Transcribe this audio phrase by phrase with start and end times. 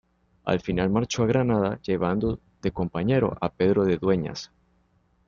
[0.45, 4.51] Al final marchó a Granada llevando de compañero a Pedro de Dueñas.